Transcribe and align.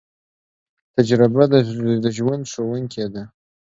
تجربه 0.95 1.43
د 2.03 2.05
ژوند 2.15 2.43
ښوونکی 2.51 3.05
ده 3.13 3.23